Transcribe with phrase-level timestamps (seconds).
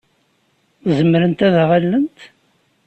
[0.97, 2.19] Zemrent ad aɣ-allent?